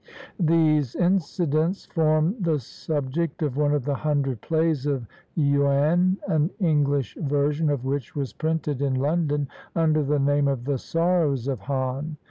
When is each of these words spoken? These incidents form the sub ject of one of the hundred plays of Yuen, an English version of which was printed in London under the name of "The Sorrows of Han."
These 0.39 0.95
incidents 0.95 1.85
form 1.85 2.35
the 2.39 2.57
sub 2.59 3.11
ject 3.11 3.43
of 3.43 3.55
one 3.55 3.71
of 3.71 3.85
the 3.85 3.93
hundred 3.93 4.41
plays 4.41 4.87
of 4.87 5.05
Yuen, 5.35 6.17
an 6.27 6.49
English 6.59 7.15
version 7.21 7.69
of 7.69 7.85
which 7.85 8.15
was 8.15 8.33
printed 8.33 8.81
in 8.81 8.95
London 8.95 9.47
under 9.75 10.01
the 10.01 10.17
name 10.17 10.47
of 10.47 10.65
"The 10.65 10.79
Sorrows 10.79 11.47
of 11.47 11.59
Han." 11.59 12.17